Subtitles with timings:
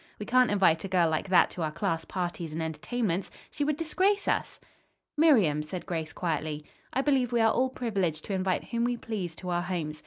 [0.17, 3.29] We can't invite a girl like that to our class parties and entertainments.
[3.51, 4.59] She would disgrace us."
[5.15, 9.35] "Miriam," said Grace quietly, "I believe we are all privileged to invite whom we please
[9.35, 9.99] to our homes.